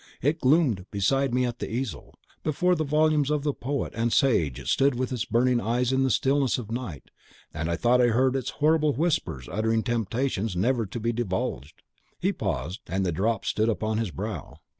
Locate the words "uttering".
9.47-9.83